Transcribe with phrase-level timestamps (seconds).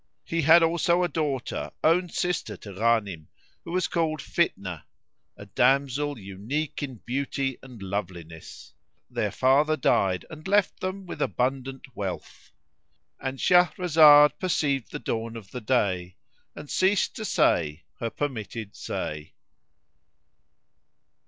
[0.23, 3.27] He had also a daughter, own sister to Ghanim,
[3.63, 4.81] who was called Fitnah,
[5.37, 8.73] a damsel unique in beauty and loveliness.
[9.11, 16.15] Their father died and left them abundant wealth.—And Shahrazad perceived the dawn of day
[16.55, 19.33] and ceased to say her permitted say.